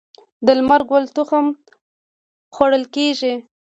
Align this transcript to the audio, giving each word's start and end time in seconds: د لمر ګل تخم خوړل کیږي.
د 0.45 0.47
لمر 0.59 0.81
ګل 0.89 1.05
تخم 1.15 1.45
خوړل 2.55 2.83
کیږي. 2.95 3.33